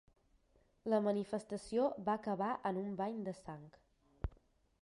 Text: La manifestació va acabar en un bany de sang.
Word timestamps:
La 0.93 0.99
manifestació 1.07 1.85
va 2.09 2.17
acabar 2.21 2.49
en 2.71 2.83
un 2.87 2.91
bany 3.03 3.21
de 3.29 3.35
sang. 3.45 3.69